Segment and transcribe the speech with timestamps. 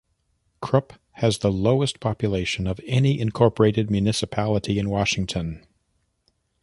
[0.63, 5.63] Krupp has the lowest population of any incorporated municipality in Washington.